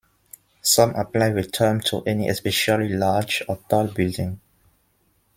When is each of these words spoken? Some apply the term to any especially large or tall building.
Some 0.63 0.95
apply 0.95 1.29
the 1.29 1.43
term 1.43 1.79
to 1.81 2.01
any 2.05 2.27
especially 2.27 2.89
large 2.89 3.43
or 3.47 3.59
tall 3.69 3.85
building. 3.85 4.41